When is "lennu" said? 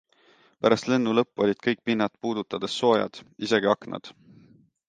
0.91-1.13